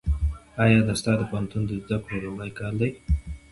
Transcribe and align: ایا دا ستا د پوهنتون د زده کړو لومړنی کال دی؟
ایا 0.63 0.79
دا 0.87 0.93
ستا 0.99 1.11
د 1.17 1.21
پوهنتون 1.29 1.61
د 1.65 1.71
زده 1.83 1.97
کړو 2.03 2.17
لومړنی 2.25 2.51
کال 2.59 2.73
دی؟ 2.81 2.91